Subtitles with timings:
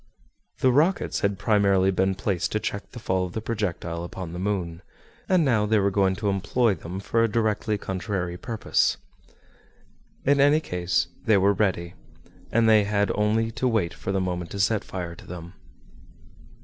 [0.61, 4.39] The rockets had primarily been placed to check the fall of the projectile upon the
[4.39, 4.81] moon,
[5.29, 8.97] and now they were going to employ them for a directly contrary purpose.
[10.25, 11.93] In any case they were ready,
[12.51, 15.53] and they had only to wait for the moment to set fire to them.